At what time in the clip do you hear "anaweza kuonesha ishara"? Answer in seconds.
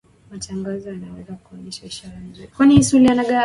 1.05-2.19